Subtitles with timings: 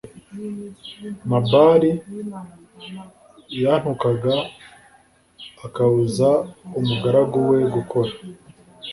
[1.27, 1.89] Nabali
[3.63, 4.33] yantukaga
[5.65, 6.29] akabuza
[6.79, 8.11] umugaragu we gukora